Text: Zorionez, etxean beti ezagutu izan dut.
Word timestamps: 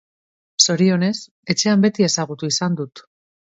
Zorionez, 0.65 1.19
etxean 1.55 1.85
beti 1.85 2.09
ezagutu 2.09 2.53
izan 2.57 2.83
dut. 2.83 3.07